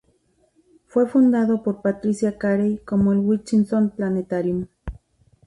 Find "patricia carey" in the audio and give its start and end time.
1.83-2.79